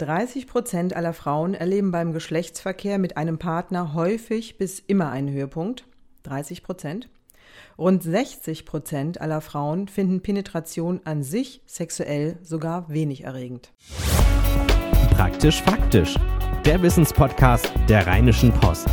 [0.00, 5.84] 30 Prozent aller Frauen erleben beim Geschlechtsverkehr mit einem Partner häufig bis immer einen Höhepunkt.
[6.22, 7.10] 30 Prozent.
[7.76, 13.72] Rund 60 Prozent aller Frauen finden Penetration an sich sexuell sogar wenig erregend.
[15.10, 16.14] Praktisch faktisch.
[16.64, 18.88] Der Wissenspodcast der Rheinischen Post.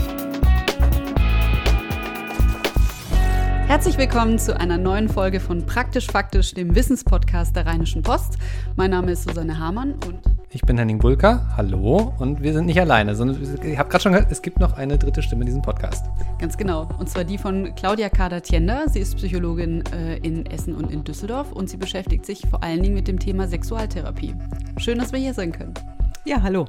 [3.67, 8.37] Herzlich willkommen zu einer neuen Folge von Praktisch Faktisch, dem Wissenspodcast der Rheinischen Post.
[8.75, 12.13] Mein Name ist Susanne Hamann und ich bin Henning Bulka, hallo.
[12.19, 14.97] Und wir sind nicht alleine, sondern ich habe gerade schon gehört, es gibt noch eine
[14.97, 16.05] dritte Stimme in diesem Podcast.
[16.39, 16.87] Ganz genau.
[16.97, 18.87] Und zwar die von Claudia Kader-Tienda.
[18.87, 22.81] Sie ist Psychologin äh, in Essen und in Düsseldorf und sie beschäftigt sich vor allen
[22.81, 24.35] Dingen mit dem Thema Sexualtherapie.
[24.77, 25.73] Schön, dass wir hier sein können.
[26.25, 26.65] Ja, hallo.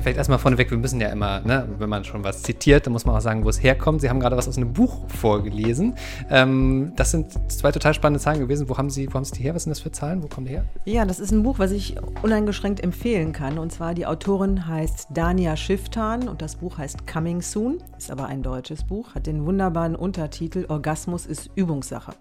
[0.00, 3.04] Vielleicht erstmal vorneweg, wir müssen ja immer, ne, wenn man schon was zitiert, dann muss
[3.04, 4.00] man auch sagen, wo es herkommt.
[4.00, 5.94] Sie haben gerade was aus einem Buch vorgelesen.
[6.30, 8.68] Ähm, das sind zwei total spannende Zahlen gewesen.
[8.68, 9.54] Wo haben Sie, wo haben Sie die her?
[9.54, 10.22] Was sind das für Zahlen?
[10.22, 10.64] Wo kommen die her?
[10.84, 13.58] Ja, das ist ein Buch, was ich uneingeschränkt empfehlen kann.
[13.58, 18.26] Und zwar die Autorin heißt Dania Schifftan und das Buch heißt Coming Soon, ist aber
[18.26, 22.12] ein deutsches Buch, hat den wunderbaren Untertitel Orgasmus ist Übungssache.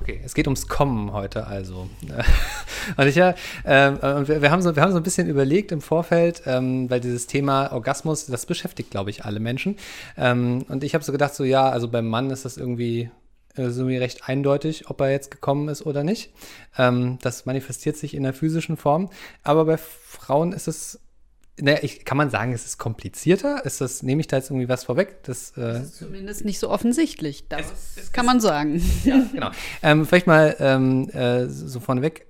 [0.00, 1.88] Okay, es geht ums Kommen heute also.
[2.96, 3.34] und ich ja,
[3.64, 3.92] äh,
[4.26, 7.26] wir, wir, haben so, wir haben so ein bisschen überlegt im Vorfeld, ähm, weil dieses
[7.26, 9.76] Thema Orgasmus, das beschäftigt, glaube ich, alle Menschen.
[10.16, 13.10] Ähm, und ich habe so gedacht, so ja, also beim Mann ist das irgendwie
[13.56, 16.32] äh, so recht eindeutig, ob er jetzt gekommen ist oder nicht.
[16.78, 19.10] Ähm, das manifestiert sich in der physischen Form.
[19.42, 20.98] Aber bei Frauen ist es
[21.62, 23.64] naja, ich, kann man sagen, es ist komplizierter?
[23.64, 25.22] Ist das, nehme ich da jetzt irgendwie was vorweg?
[25.24, 27.48] Das, äh, das ist zumindest nicht so offensichtlich.
[27.48, 28.82] Das es, es, kann man sagen.
[29.04, 29.50] Ja, genau.
[29.82, 32.26] Ähm, vielleicht mal ähm, äh, so vorneweg.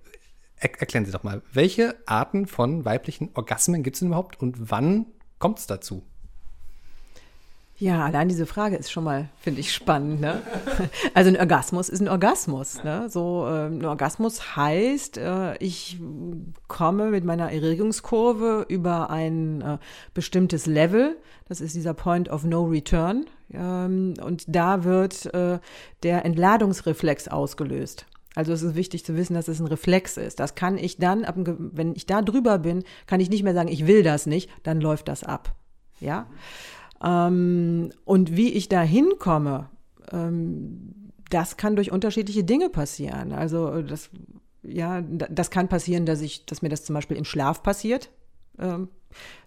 [0.57, 4.71] Er, erklären Sie doch mal, welche Arten von weiblichen Orgasmen gibt es denn überhaupt und
[4.71, 5.07] wann
[5.39, 6.05] kommt es dazu?
[7.81, 10.21] Ja, allein diese Frage ist schon mal, finde ich, spannend.
[10.21, 10.43] Ne?
[11.15, 12.85] Also ein Orgasmus ist ein Orgasmus.
[12.85, 13.09] Ne?
[13.09, 15.99] So äh, ein Orgasmus heißt, äh, ich
[16.69, 19.79] komme mit meiner Erregungskurve über ein äh,
[20.13, 21.17] bestimmtes Level.
[21.49, 23.25] Das ist dieser Point of No Return.
[23.51, 25.59] Ähm, und da wird äh,
[26.03, 28.05] der Entladungsreflex ausgelöst.
[28.35, 30.39] Also es ist wichtig zu wissen, dass es ein Reflex ist.
[30.39, 31.27] Das kann ich dann,
[31.59, 34.83] wenn ich da drüber bin, kann ich nicht mehr sagen, ich will das nicht, dann
[34.83, 35.55] läuft das ab.
[35.99, 36.27] Ja.
[37.03, 39.69] Ähm, und wie ich da hinkomme,
[40.13, 43.33] ähm, das kann durch unterschiedliche Dinge passieren.
[43.33, 44.11] Also das,
[44.63, 48.11] ja, das kann passieren, dass ich, dass mir das zum Beispiel im Schlaf passiert.
[48.61, 48.89] Ähm,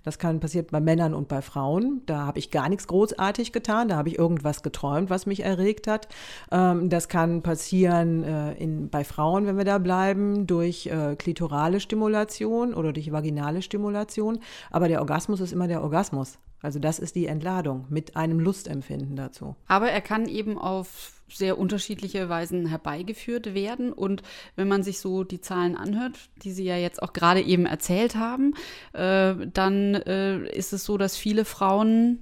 [0.04, 2.02] das kann passieren bei Männern und bei Frauen.
[2.06, 3.88] Da habe ich gar nichts großartig getan.
[3.88, 6.08] Da habe ich irgendwas geträumt, was mich erregt hat.
[6.52, 11.80] Ähm, das kann passieren äh, in, bei Frauen, wenn wir da bleiben, durch äh, klitorale
[11.80, 14.40] Stimulation oder durch vaginale Stimulation.
[14.72, 16.38] Aber der Orgasmus ist immer der Orgasmus.
[16.62, 19.56] Also das ist die Entladung mit einem Lustempfinden dazu.
[19.68, 23.92] Aber er kann eben auf sehr unterschiedliche Weisen herbeigeführt werden.
[23.92, 24.24] Und
[24.56, 28.16] wenn man sich so die Zahlen anhört, die Sie ja jetzt auch gerade eben erzählt
[28.16, 28.54] haben,
[28.94, 32.20] äh, dann äh, ist es so, dass viele Frauen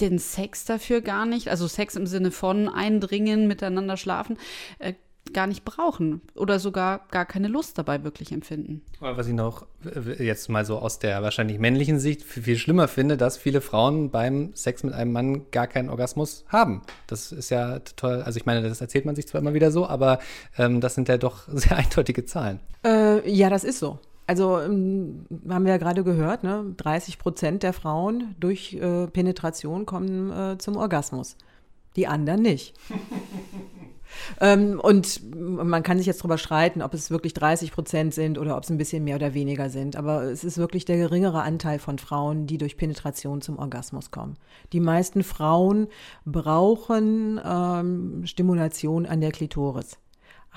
[0.00, 4.38] den Sex dafür gar nicht, also Sex im Sinne von eindringen, miteinander schlafen,
[4.78, 4.94] äh,
[5.32, 8.82] gar nicht brauchen oder sogar gar keine Lust dabei wirklich empfinden.
[9.00, 13.16] Was ich noch äh, jetzt mal so aus der wahrscheinlich männlichen Sicht viel schlimmer finde,
[13.16, 16.82] dass viele Frauen beim Sex mit einem Mann gar keinen Orgasmus haben.
[17.06, 18.22] Das ist ja toll.
[18.22, 20.18] Also ich meine, das erzählt man sich zwar immer wieder so, aber
[20.58, 22.60] ähm, das sind ja doch sehr eindeutige Zahlen.
[22.84, 23.98] Äh, ja, das ist so.
[24.26, 26.72] Also ähm, haben wir ja gerade gehört, ne?
[26.76, 31.36] 30 Prozent der Frauen durch äh, Penetration kommen äh, zum Orgasmus.
[31.96, 32.74] Die anderen nicht.
[34.40, 38.56] Ähm, und man kann sich jetzt darüber streiten, ob es wirklich 30 Prozent sind oder
[38.56, 39.96] ob es ein bisschen mehr oder weniger sind.
[39.96, 44.36] Aber es ist wirklich der geringere Anteil von Frauen, die durch Penetration zum Orgasmus kommen.
[44.72, 45.88] Die meisten Frauen
[46.24, 49.98] brauchen ähm, Stimulation an der Klitoris.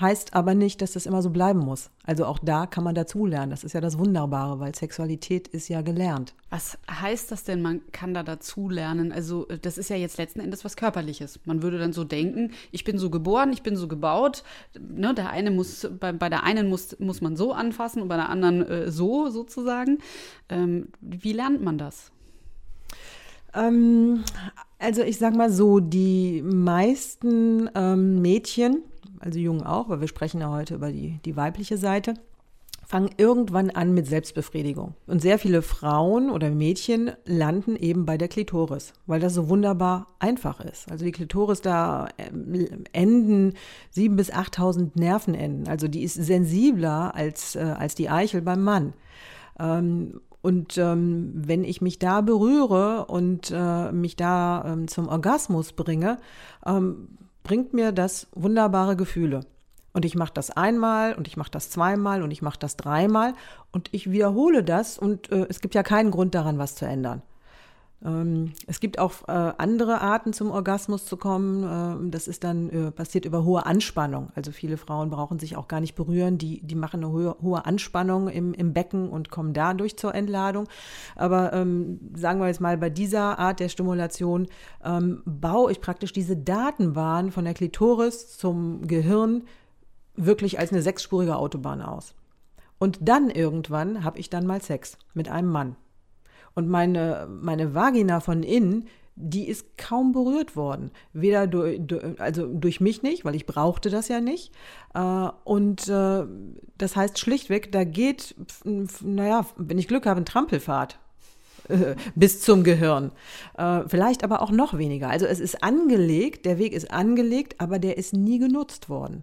[0.00, 1.90] Heißt aber nicht, dass das immer so bleiben muss.
[2.02, 3.50] Also auch da kann man dazulernen.
[3.50, 6.34] Das ist ja das Wunderbare, weil Sexualität ist ja gelernt.
[6.50, 9.12] Was heißt das denn, man kann da dazulernen?
[9.12, 11.38] Also äh, das ist ja jetzt letzten Endes was Körperliches.
[11.44, 14.42] Man würde dann so denken, ich bin so geboren, ich bin so gebaut.
[14.76, 18.16] Ne, der eine muss, bei, bei der einen muss, muss man so anfassen und bei
[18.16, 19.98] der anderen äh, so sozusagen.
[20.48, 22.10] Ähm, wie lernt man das?
[23.54, 24.24] Ähm,
[24.78, 28.82] also ich sag mal so, die meisten ähm, Mädchen,
[29.24, 32.14] also Jungen auch, weil wir sprechen ja heute über die, die weibliche Seite,
[32.86, 34.94] fangen irgendwann an mit Selbstbefriedigung.
[35.06, 40.08] Und sehr viele Frauen oder Mädchen landen eben bei der Klitoris, weil das so wunderbar
[40.18, 40.90] einfach ist.
[40.90, 43.54] Also die Klitoris, da ähm, enden
[43.90, 45.66] sieben bis 8.000 Nervenenden.
[45.68, 48.92] Also die ist sensibler als, äh, als die Eichel beim Mann.
[49.58, 55.72] Ähm, und ähm, wenn ich mich da berühre und äh, mich da ähm, zum Orgasmus
[55.72, 56.18] bringe,
[56.66, 57.08] ähm,
[57.44, 59.40] bringt mir das wunderbare Gefühle.
[59.92, 63.34] Und ich mache das einmal und ich mache das zweimal und ich mache das dreimal
[63.70, 67.22] und ich wiederhole das und äh, es gibt ja keinen Grund daran, was zu ändern.
[68.04, 72.06] Ähm, es gibt auch äh, andere Arten zum Orgasmus zu kommen.
[72.06, 74.30] Äh, das ist dann äh, passiert über hohe Anspannung.
[74.34, 76.36] Also viele Frauen brauchen sich auch gar nicht berühren.
[76.36, 80.68] Die, die machen eine hohe, hohe Anspannung im, im Becken und kommen dadurch zur Entladung.
[81.16, 84.48] Aber ähm, sagen wir jetzt mal, bei dieser Art der Stimulation
[84.84, 89.44] ähm, baue ich praktisch diese Datenbahn von der Klitoris zum Gehirn
[90.16, 92.14] wirklich als eine sechsspurige Autobahn aus.
[92.78, 95.76] Und dann irgendwann habe ich dann mal Sex mit einem Mann.
[96.54, 98.86] Und meine, meine Vagina von innen,
[99.16, 100.90] die ist kaum berührt worden.
[101.12, 101.80] Weder durch,
[102.18, 104.52] also durch mich nicht, weil ich brauchte das ja nicht.
[104.94, 106.24] Äh, und äh,
[106.78, 108.34] das heißt schlichtweg, da geht,
[108.64, 110.98] naja, wenn ich Glück habe, ein Trampelfahrt
[111.68, 113.12] äh, bis zum Gehirn.
[113.86, 115.10] Vielleicht aber auch noch weniger.
[115.10, 119.20] Also es ist angelegt, der Weg ist angelegt, aber der ist nie genutzt worden.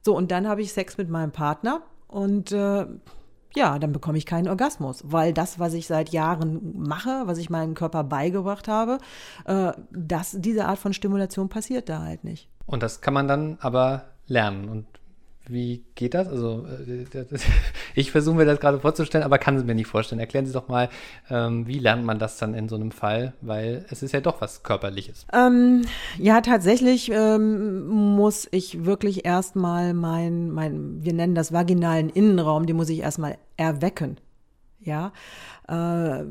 [0.00, 2.54] So, und dann habe ich Sex mit meinem Partner und
[3.56, 7.50] ja, dann bekomme ich keinen Orgasmus, weil das, was ich seit Jahren mache, was ich
[7.50, 8.98] meinem Körper beigebracht habe,
[9.44, 12.48] äh, das, diese Art von Stimulation passiert da halt nicht.
[12.66, 14.68] Und das kann man dann aber lernen.
[14.68, 14.86] Und
[15.46, 16.28] wie geht das?
[16.28, 17.04] Also äh,
[17.94, 20.20] ich versuche mir das gerade vorzustellen, aber kann es mir nicht vorstellen.
[20.20, 20.88] Erklären Sie doch mal,
[21.30, 23.34] ähm, wie lernt man das dann in so einem Fall?
[23.40, 25.26] Weil es ist ja doch was Körperliches.
[25.32, 25.82] Ähm,
[26.18, 32.76] ja, tatsächlich ähm, muss ich wirklich erstmal mein, mein, wir nennen das vaginalen Innenraum, den
[32.76, 34.18] muss ich erstmal erwecken.
[34.80, 35.12] Ja.
[35.68, 36.24] Äh,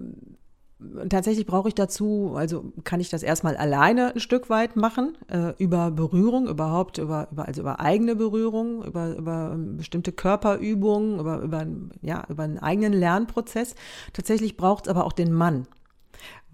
[1.09, 5.53] tatsächlich brauche ich dazu, also kann ich das erstmal alleine ein Stück weit machen, äh,
[5.57, 11.39] über Berührung, überhaupt über, über, also über eigene Berührung, über, über ähm, bestimmte Körperübungen, über,
[11.39, 11.65] über,
[12.01, 13.75] ja, über einen eigenen Lernprozess.
[14.13, 15.67] Tatsächlich braucht es aber auch den Mann.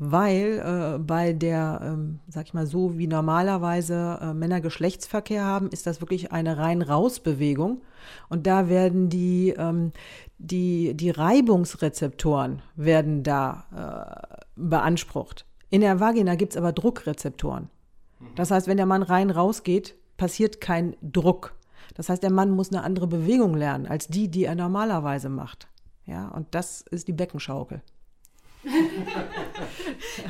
[0.02, 0.64] Weil
[0.96, 5.86] äh, bei der, ähm, sag ich mal so, wie normalerweise äh, Männer Geschlechtsverkehr haben, ist
[5.86, 7.82] das wirklich eine rein-raus-Bewegung.
[8.30, 9.92] Und da werden die, ähm,
[10.38, 15.46] die, die Reibungsrezeptoren werden da äh, beansprucht.
[15.70, 17.70] In der Vagina gibt es aber Druckrezeptoren.
[18.36, 21.56] Das heißt, wenn der Mann rein rausgeht, passiert kein Druck.
[21.96, 25.68] Das heißt, der Mann muss eine andere Bewegung lernen als die, die er normalerweise macht.
[26.06, 27.82] Ja, und das ist die Beckenschaukel.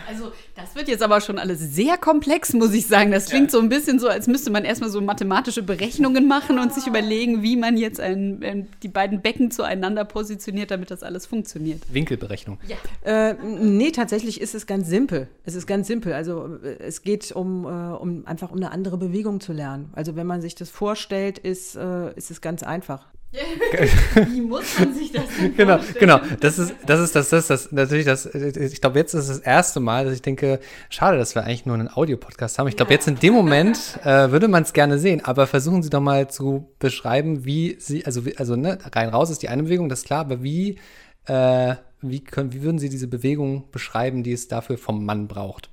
[0.07, 3.11] Also, das wird jetzt aber schon alles sehr komplex, muss ich sagen.
[3.11, 3.51] Das klingt ja.
[3.51, 7.43] so ein bisschen so, als müsste man erstmal so mathematische Berechnungen machen und sich überlegen,
[7.43, 11.81] wie man jetzt ein, ein, die beiden Becken zueinander positioniert, damit das alles funktioniert.
[11.91, 12.59] Winkelberechnung.
[12.67, 12.77] Ja.
[13.03, 15.27] Äh, nee, tatsächlich ist es ganz simpel.
[15.43, 16.13] Es ist ganz simpel.
[16.13, 19.89] Also, es geht um, äh, um einfach um eine andere Bewegung zu lernen.
[19.93, 23.07] Also, wenn man sich das vorstellt, ist, äh, ist es ganz einfach.
[23.31, 25.99] Wie muss man sich das denn Genau, vorstellen?
[25.99, 26.19] genau.
[26.39, 29.79] Das ist, das ist das, das, das, natürlich das, ich glaube, jetzt ist das erste
[29.79, 30.59] Mal, dass ich denke,
[30.89, 32.67] schade, dass wir eigentlich nur einen Audiopodcast haben.
[32.67, 32.95] Ich glaube, ja.
[32.95, 36.27] jetzt in dem Moment äh, würde man es gerne sehen, aber versuchen Sie doch mal
[36.29, 40.05] zu beschreiben, wie Sie, also, also ne, rein raus ist die eine Bewegung, das ist
[40.05, 40.79] klar, aber wie,
[41.25, 45.69] äh, wie, können, wie würden Sie diese Bewegung beschreiben, die es dafür vom Mann braucht?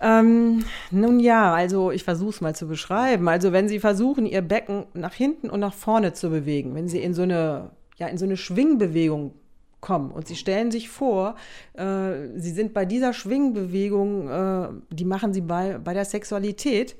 [0.00, 3.28] Ähm, nun ja, also ich versuche es mal zu beschreiben.
[3.28, 7.00] Also wenn Sie versuchen, Ihr Becken nach hinten und nach vorne zu bewegen, wenn Sie
[7.00, 9.34] in so eine, ja, in so eine Schwingbewegung
[9.80, 11.36] kommen und Sie stellen sich vor,
[11.74, 16.96] äh, Sie sind bei dieser Schwingbewegung, äh, die machen Sie bei, bei der Sexualität,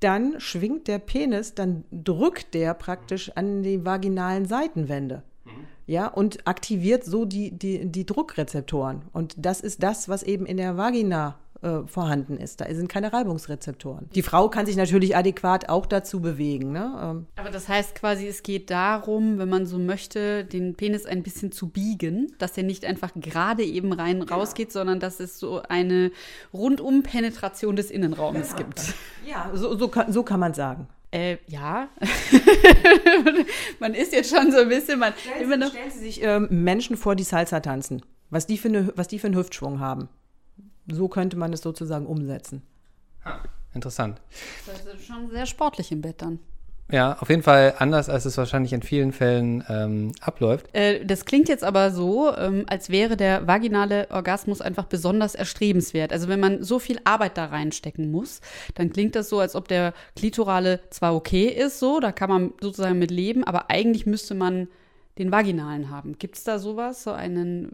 [0.00, 5.22] dann schwingt der Penis, dann drückt der praktisch an die vaginalen Seitenwände.
[5.44, 5.50] Mhm.
[5.86, 9.02] Ja, und aktiviert so die, die, die Druckrezeptoren.
[9.12, 12.60] Und das ist das, was eben in der Vagina äh, vorhanden ist.
[12.60, 14.08] Da sind keine Reibungsrezeptoren.
[14.14, 16.70] Die Frau kann sich natürlich adäquat auch dazu bewegen.
[16.70, 16.92] Ne?
[17.02, 17.26] Ähm.
[17.36, 21.50] Aber das heißt quasi, es geht darum, wenn man so möchte, den Penis ein bisschen
[21.50, 24.36] zu biegen, dass er nicht einfach gerade eben rein genau.
[24.36, 26.12] rausgeht, sondern dass es so eine
[26.52, 28.56] Rundum-Penetration des Innenraums ja.
[28.58, 28.94] gibt.
[29.26, 30.86] Ja, so, so, kann, so kann man sagen.
[31.10, 31.88] Äh, ja.
[33.80, 35.00] man ist jetzt schon so ein bisschen.
[35.00, 38.02] Man, stellen, Sie, stellen Sie sich ähm, Menschen vor, die Salsa tanzen.
[38.30, 40.08] Was die, für eine, was die für einen Hüftschwung haben
[40.90, 42.62] so könnte man es sozusagen umsetzen.
[43.24, 43.40] Ha,
[43.74, 44.20] interessant.
[44.66, 46.38] Das ist schon sehr sportlich im Bett dann.
[46.90, 50.72] Ja, auf jeden Fall anders, als es wahrscheinlich in vielen Fällen ähm, abläuft.
[50.72, 56.12] Äh, das klingt jetzt aber so, ähm, als wäre der vaginale Orgasmus einfach besonders erstrebenswert.
[56.12, 58.40] Also wenn man so viel Arbeit da reinstecken muss,
[58.76, 62.52] dann klingt das so, als ob der klitorale zwar okay ist, so, da kann man
[62.60, 64.68] sozusagen mit leben, aber eigentlich müsste man
[65.18, 66.18] den vaginalen haben.
[66.18, 67.72] Gibt es da sowas, so einen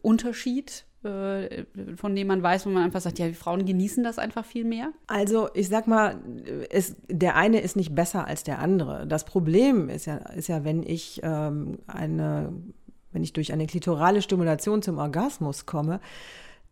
[0.00, 0.84] Unterschied?
[1.04, 1.64] Äh,
[1.96, 4.64] von dem man weiß, wo man einfach sagt, ja, die Frauen genießen das einfach viel
[4.64, 4.92] mehr?
[5.06, 6.16] Also ich sag mal,
[6.70, 9.06] es, der eine ist nicht besser als der andere.
[9.06, 12.52] Das Problem ist ja, ist ja wenn ich ähm, eine,
[13.12, 16.00] wenn ich durch eine klitorale Stimulation zum Orgasmus komme,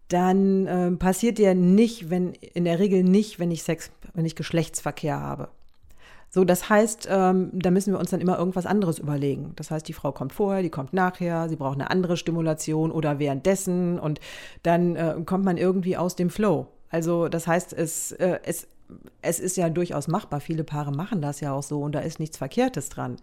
[0.08, 4.34] dann äh, passiert ja nicht, wenn in der Regel nicht, wenn ich Sex, wenn ich
[4.34, 5.50] Geschlechtsverkehr habe
[6.36, 9.54] So, das heißt, ähm, da müssen wir uns dann immer irgendwas anderes überlegen.
[9.56, 13.18] Das heißt, die Frau kommt vorher, die kommt nachher, sie braucht eine andere Stimulation oder
[13.18, 14.20] währenddessen und
[14.62, 16.66] dann äh, kommt man irgendwie aus dem Flow.
[16.90, 18.68] Also das heißt, es, äh, es,
[19.22, 20.40] es ist ja durchaus machbar.
[20.40, 23.16] Viele Paare machen das ja auch so und da ist nichts Verkehrtes dran.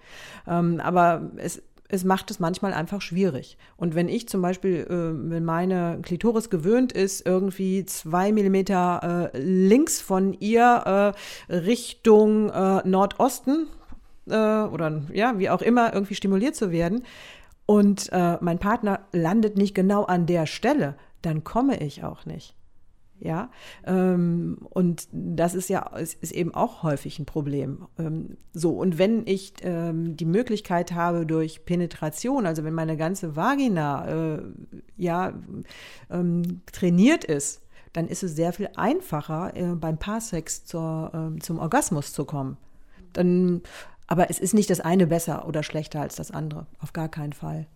[0.48, 3.58] Ähm, aber es es macht es manchmal einfach schwierig.
[3.78, 9.40] Und wenn ich zum Beispiel, äh, wenn meine Klitoris gewöhnt ist, irgendwie zwei Millimeter äh,
[9.40, 11.13] links von ihr
[11.50, 13.68] äh, Richtung äh, Nordosten
[14.28, 17.04] äh, oder ja, wie auch immer, irgendwie stimuliert zu werden
[17.66, 22.56] und äh, mein Partner landet nicht genau an der Stelle, dann komme ich auch nicht.
[23.24, 23.51] Ja,
[23.86, 27.88] ähm, und das ist ja ist, eben auch häufig ein Problem.
[27.98, 33.38] Ähm, so, und wenn ich ähm, die Möglichkeit habe durch Penetration, also wenn meine ganze
[33.38, 34.42] Vagina äh,
[34.98, 35.34] ja
[36.74, 37.62] trainiert ist,
[37.94, 42.58] dann ist es sehr viel einfacher, äh, beim Paarsex zur, zum Orgasmus zu kommen.
[43.13, 43.62] Dann,
[44.06, 47.34] aber es ist nicht das eine besser oder schlechter als das andere, auf gar keinen
[47.34, 47.68] Fall.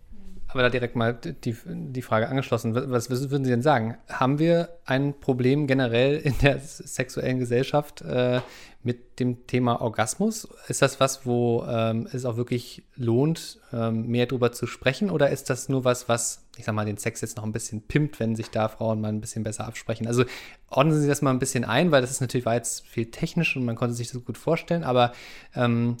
[0.48, 2.74] Aber da direkt mal die, die Frage angeschlossen.
[2.74, 3.98] Was, was, würden Sie denn sagen?
[4.08, 8.40] Haben wir ein Problem generell in der sexuellen Gesellschaft äh,
[8.82, 10.48] mit dem Thema Orgasmus?
[10.68, 15.10] Ist das was, wo ähm, es auch wirklich lohnt, ähm, mehr darüber zu sprechen?
[15.10, 17.82] Oder ist das nur was, was, ich sag mal, den Sex jetzt noch ein bisschen
[17.82, 20.06] pimpt, wenn sich da Frauen mal ein bisschen besser absprechen?
[20.06, 20.24] Also
[20.70, 23.54] ordnen Sie das mal ein bisschen ein, weil das ist natürlich, war jetzt viel technisch
[23.54, 25.12] und man konnte sich das gut vorstellen, aber
[25.54, 25.98] ähm,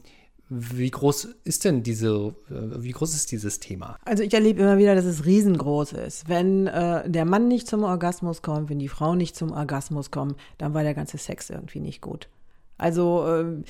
[0.50, 3.98] wie groß ist denn diese, äh, wie groß ist dieses Thema?
[4.04, 6.28] Also ich erlebe immer wieder, dass es riesengroß ist.
[6.28, 10.36] Wenn äh, der Mann nicht zum Orgasmus kommt, wenn die Frau nicht zum Orgasmus kommt,
[10.56, 12.28] dann war der ganze Sex irgendwie nicht gut.
[12.78, 13.62] Also äh,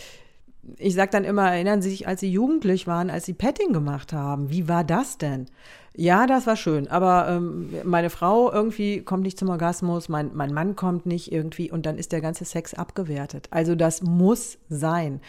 [0.76, 4.12] ich sage dann immer, erinnern Sie sich, als Sie jugendlich waren, als Sie Petting gemacht
[4.12, 5.47] haben, wie war das denn?
[6.00, 10.55] Ja, das war schön, aber ähm, meine Frau irgendwie kommt nicht zum Orgasmus, mein, mein
[10.55, 13.49] Mann kommt nicht irgendwie und dann ist der ganze Sex abgewertet.
[13.50, 15.21] Also das muss sein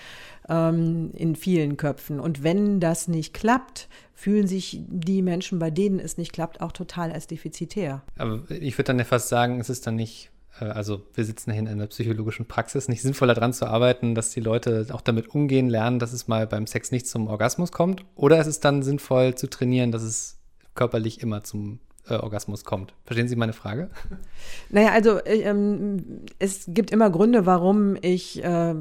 [0.47, 2.19] ähm, in vielen Köpfen.
[2.19, 6.71] Und wenn das nicht klappt, fühlen sich die Menschen, bei denen es nicht klappt, auch
[6.71, 8.03] total als defizitär.
[8.19, 10.29] Aber ich würde dann ja fast sagen, es ist dann nicht
[10.61, 14.29] äh, also wir sitzen hier in einer psychologischen Praxis, nicht sinnvoller daran zu arbeiten, dass
[14.29, 18.05] die Leute auch damit umgehen lernen, dass es mal beim Sex nicht zum Orgasmus kommt?
[18.13, 20.38] Oder ist es dann sinnvoll zu trainieren, dass es
[20.75, 22.93] körperlich immer zum äh, Orgasmus kommt.
[23.05, 23.89] Verstehen Sie meine Frage?
[24.71, 28.75] Naja, also äh, ähm, es gibt immer Gründe, warum ich äh,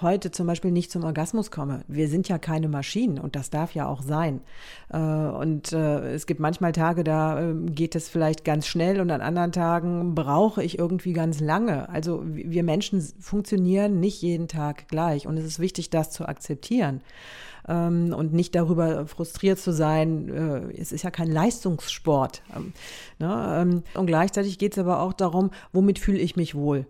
[0.00, 1.84] heute zum Beispiel nicht zum Orgasmus komme.
[1.88, 4.40] Wir sind ja keine Maschinen und das darf ja auch sein.
[4.88, 9.10] Äh, und äh, es gibt manchmal Tage, da ähm, geht es vielleicht ganz schnell und
[9.10, 11.88] an anderen Tagen brauche ich irgendwie ganz lange.
[11.88, 17.02] Also wir Menschen funktionieren nicht jeden Tag gleich und es ist wichtig, das zu akzeptieren
[17.68, 20.28] ähm, und nicht darüber frustriert zu sein.
[20.28, 22.42] Äh, es ist ja kein Leistungssport.
[22.54, 22.72] Ähm,
[23.18, 23.56] ne?
[23.60, 26.86] Ähm, und gleichzeitig geht es aber auch darum, womit fühle ich mich wohl?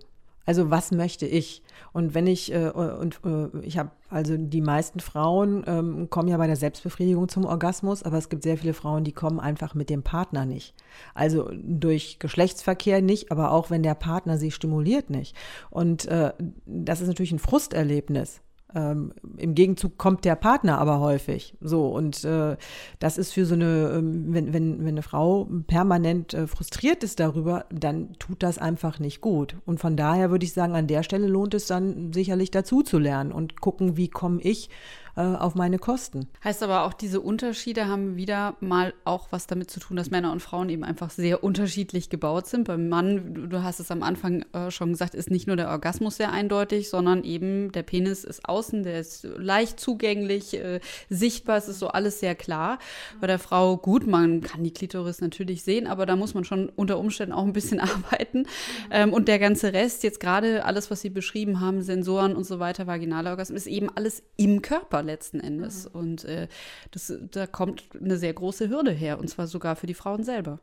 [0.47, 1.62] Also was möchte ich?
[1.92, 6.37] Und wenn ich, äh, und äh, ich habe, also die meisten Frauen ähm, kommen ja
[6.37, 9.90] bei der Selbstbefriedigung zum Orgasmus, aber es gibt sehr viele Frauen, die kommen einfach mit
[9.90, 10.75] dem Partner nicht.
[11.14, 15.35] Also durch Geschlechtsverkehr nicht, aber auch wenn der Partner sie stimuliert nicht.
[15.68, 16.33] Und äh,
[16.64, 18.40] das ist natürlich ein Frusterlebnis.
[18.76, 21.56] Ähm, Im Gegenzug kommt der Partner aber häufig.
[21.62, 22.59] So, und äh,
[22.99, 27.18] das ist für so eine, ähm, wenn, wenn, wenn eine Frau permanent äh, frustriert ist
[27.18, 29.56] darüber, dann tut das einfach nicht gut.
[29.64, 32.99] Und von daher würde ich sagen, an der Stelle lohnt es dann sicherlich dazu zu
[32.99, 34.68] lernen und gucken, wie komme ich
[35.16, 36.28] äh, auf meine Kosten.
[36.44, 40.30] Heißt aber auch, diese Unterschiede haben wieder mal auch was damit zu tun, dass Männer
[40.30, 42.64] und Frauen eben einfach sehr unterschiedlich gebaut sind.
[42.64, 46.18] Beim Mann, du hast es am Anfang äh, schon gesagt, ist nicht nur der Orgasmus
[46.18, 51.68] sehr eindeutig, sondern eben der Penis ist außen, der ist leicht zugänglich, äh, sichtbar, es
[51.68, 52.78] ist so alles sehr klar.
[53.18, 56.68] Bei der Frau, gut, man kann die Klitoris natürlich sehen, aber da muss man schon
[56.68, 58.46] unter Umständen auch ein bisschen arbeiten.
[58.90, 62.58] Ähm, und der ganze Rest, jetzt gerade alles, was Sie beschrieben haben, Sensoren und so
[62.58, 65.89] weiter, vaginale Orgasmus, ist eben alles im Körper letzten Endes.
[65.89, 66.01] Mhm.
[66.01, 66.49] Und äh,
[66.91, 70.61] das, da kommt eine sehr große Hürde her, und zwar sogar für die Frauen selber.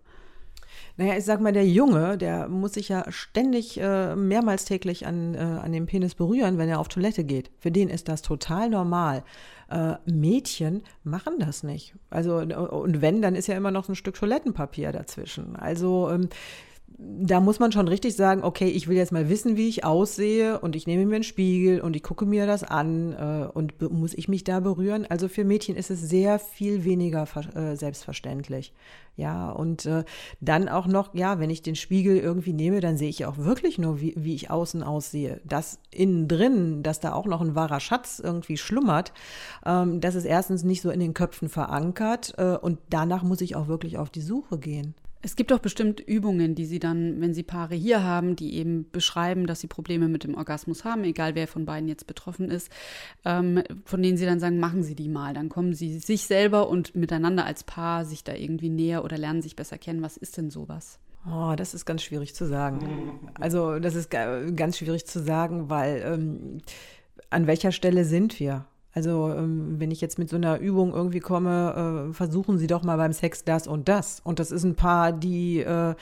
[0.98, 5.34] Naja, ich sag mal, der Junge, der muss sich ja ständig äh, mehrmals täglich an,
[5.34, 7.52] äh, an dem Penis berühren, wenn er auf Toilette geht.
[7.60, 9.24] Für den ist das total normal.
[9.70, 11.96] Äh, Mädchen machen das nicht.
[12.10, 15.56] Also, und wenn, dann ist ja immer noch ein Stück Toilettenpapier dazwischen.
[15.56, 16.30] Also, ähm,
[16.98, 20.60] da muss man schon richtig sagen, okay, ich will jetzt mal wissen, wie ich aussehe
[20.60, 24.14] und ich nehme mir einen Spiegel und ich gucke mir das an äh, und muss
[24.14, 25.06] ich mich da berühren?
[25.10, 28.74] Also für Mädchen ist es sehr viel weniger äh, selbstverständlich.
[29.16, 30.06] Ja, und äh,
[30.42, 33.78] dann auch noch, ja, wenn ich den Spiegel irgendwie nehme, dann sehe ich auch wirklich
[33.78, 35.40] nur, wie, wie ich außen aussehe.
[35.44, 39.14] Das innen drin, dass da auch noch ein wahrer Schatz irgendwie schlummert,
[39.66, 43.56] ähm, das ist erstens nicht so in den Köpfen verankert äh, und danach muss ich
[43.56, 44.96] auch wirklich auf die Suche gehen.
[45.26, 48.92] Es gibt doch bestimmt Übungen, die Sie dann, wenn Sie Paare hier haben, die eben
[48.92, 52.70] beschreiben, dass sie Probleme mit dem Orgasmus haben, egal wer von beiden jetzt betroffen ist,
[53.24, 55.34] ähm, von denen Sie dann sagen, machen Sie die mal.
[55.34, 59.42] Dann kommen Sie sich selber und miteinander als Paar sich da irgendwie näher oder lernen
[59.42, 60.02] sich besser kennen.
[60.02, 61.00] Was ist denn sowas?
[61.26, 63.32] Oh, das ist ganz schwierig zu sagen.
[63.40, 66.58] Also das ist ganz schwierig zu sagen, weil ähm,
[67.30, 68.66] an welcher Stelle sind wir?
[68.94, 72.84] Also ähm, wenn ich jetzt mit so einer Übung irgendwie komme, äh, versuchen Sie doch
[72.84, 74.22] mal beim Sex das und das.
[74.24, 75.96] Und das ist ein Paar, die äh,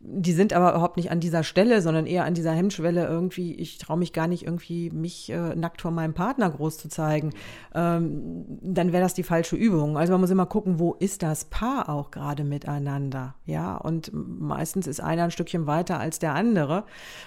[0.00, 3.78] die sind aber überhaupt nicht an dieser Stelle, sondern eher an dieser Hemmschwelle irgendwie, ich
[3.78, 7.32] traue mich gar nicht irgendwie, mich äh, nackt vor meinem Partner groß zu zeigen,
[7.74, 9.98] ähm, dann wäre das die falsche Übung.
[9.98, 14.86] Also man muss immer gucken, wo ist das Paar auch gerade miteinander, ja, und meistens
[14.86, 16.84] ist einer ein Stückchen weiter als der andere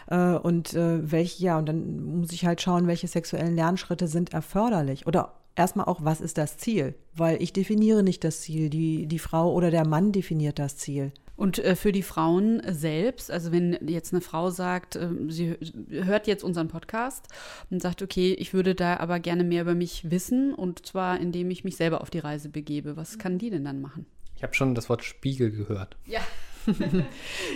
[0.07, 4.33] äh, und äh, welche, ja, und dann muss ich halt schauen, welche sexuellen Lernschritte sind
[4.33, 6.95] erforderlich oder erstmal auch, was ist das Ziel?
[7.15, 11.11] Weil ich definiere nicht das Ziel, die, die Frau oder der Mann definiert das Ziel.
[11.41, 15.57] Und äh, für die Frauen selbst, also wenn jetzt eine Frau sagt, äh, sie
[15.89, 17.29] hört jetzt unseren Podcast
[17.71, 21.49] und sagt, okay, ich würde da aber gerne mehr über mich wissen und zwar indem
[21.49, 24.05] ich mich selber auf die Reise begebe, was kann die denn dann machen?
[24.35, 25.97] Ich habe schon das Wort Spiegel gehört.
[26.05, 26.19] Ja.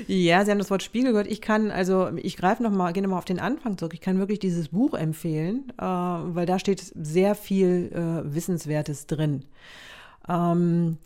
[0.08, 1.27] ja, Sie haben das Wort Spiegel gehört.
[1.27, 3.94] Ich kann, also ich greife noch mal, gehe noch mal auf den Anfang zurück.
[3.94, 9.46] Ich kann wirklich dieses Buch empfehlen, äh, weil da steht sehr viel äh, Wissenswertes drin.
[10.27, 10.98] Ähm,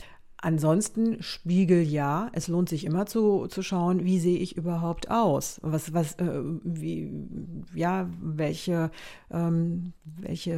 [0.42, 2.30] Ansonsten Spiegel ja.
[2.32, 5.60] Es lohnt sich immer zu, zu schauen, wie sehe ich überhaupt aus?
[5.64, 7.12] Was, was, äh, wie,
[7.74, 8.90] ja, welche,
[9.32, 10.54] ähm, welche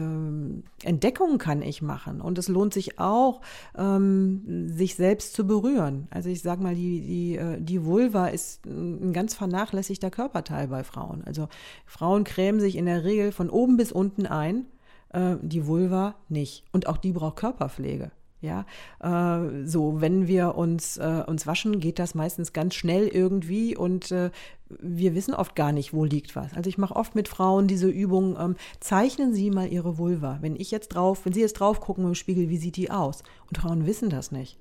[0.83, 2.21] Entdeckungen kann ich machen?
[2.21, 3.41] Und es lohnt sich auch,
[3.75, 6.07] ähm, sich selbst zu berühren.
[6.11, 10.83] Also ich sag mal, die, die, äh, die Vulva ist ein ganz vernachlässigter Körperteil bei
[10.83, 11.23] Frauen.
[11.25, 11.47] Also
[11.87, 14.67] Frauen cremen sich in der Regel von oben bis unten ein,
[15.09, 16.65] äh, die Vulva nicht.
[16.71, 18.11] Und auch die braucht Körperpflege.
[18.41, 18.65] Ja,
[18.99, 24.11] äh, so, wenn wir uns, äh, uns waschen, geht das meistens ganz schnell irgendwie und
[24.11, 24.31] äh,
[24.79, 26.53] wir wissen oft gar nicht, wo liegt was.
[26.55, 30.39] Also ich mache oft mit Frauen diese Übung, ähm, zeichnen Sie mal Ihre Vulva.
[30.41, 33.21] Wenn ich jetzt drauf, wenn Sie jetzt drauf gucken im Spiegel, wie sieht die aus?
[33.47, 34.57] Und Frauen wissen das nicht.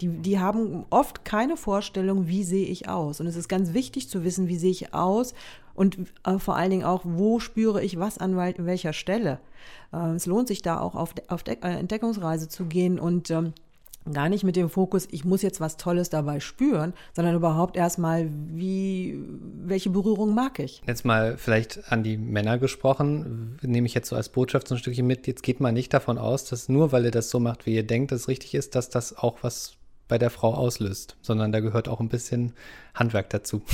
[0.00, 3.20] Die, die haben oft keine Vorstellung, wie sehe ich aus.
[3.20, 5.34] Und es ist ganz wichtig zu wissen, wie sehe ich aus
[5.74, 9.38] und äh, vor allen Dingen auch, wo spüre ich was an welcher Stelle.
[9.92, 13.52] Äh, es lohnt sich da auch auf, auf äh, Entdeckungsreise zu gehen und ähm,
[14.12, 18.28] gar nicht mit dem Fokus, ich muss jetzt was Tolles dabei spüren, sondern überhaupt erstmal,
[18.30, 19.18] wie,
[19.62, 20.82] welche Berührung mag ich?
[20.86, 24.78] Jetzt mal vielleicht an die Männer gesprochen, nehme ich jetzt so als Botschaft so ein
[24.78, 27.64] Stückchen mit, jetzt geht man nicht davon aus, dass nur weil ihr das so macht,
[27.64, 29.72] wie ihr denkt, das richtig ist, dass das auch was
[30.14, 32.52] bei der Frau auslöst, sondern da gehört auch ein bisschen
[32.94, 33.62] Handwerk dazu.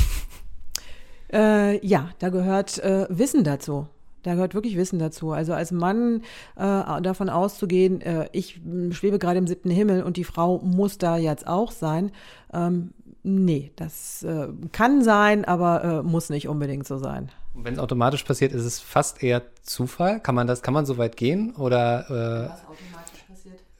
[1.32, 3.86] Äh, ja, da gehört äh, Wissen dazu.
[4.24, 5.30] Da gehört wirklich Wissen dazu.
[5.30, 6.22] Also als Mann
[6.56, 11.18] äh, davon auszugehen, äh, ich schwebe gerade im siebten Himmel und die Frau muss da
[11.18, 12.10] jetzt auch sein,
[12.52, 17.30] ähm, nee, das äh, kann sein, aber äh, muss nicht unbedingt so sein.
[17.54, 20.18] Wenn es automatisch passiert, ist es fast eher Zufall.
[20.18, 21.54] Kann man das, kann man so weit gehen?
[21.54, 22.58] Oder